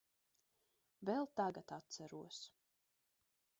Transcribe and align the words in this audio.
Vēl 1.09 1.29
tagad 1.41 1.75
atceros. 1.79 2.43